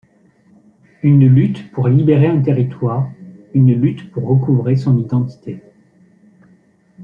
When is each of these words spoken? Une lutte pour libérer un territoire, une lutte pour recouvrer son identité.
Une 1.03 1.27
lutte 1.27 1.71
pour 1.73 1.87
libérer 1.87 2.25
un 2.25 2.41
territoire, 2.41 3.07
une 3.53 3.79
lutte 3.79 4.09
pour 4.11 4.27
recouvrer 4.29 4.75
son 4.75 4.97
identité. 4.97 5.61